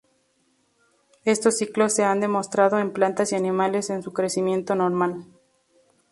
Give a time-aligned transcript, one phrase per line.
[1.25, 5.27] Estos ciclos se han demostrado en plantas y animales en su crecimiento normal.